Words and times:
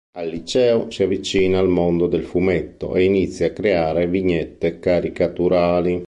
Al 0.15 0.27
liceo, 0.29 0.89
si 0.89 1.03
avvicina 1.03 1.59
al 1.59 1.67
mondo 1.69 2.07
del 2.07 2.23
fumetto 2.23 2.95
e 2.95 3.03
inizia 3.03 3.45
a 3.45 3.51
creare 3.53 4.07
vignette 4.07 4.79
caricaturali. 4.79 5.99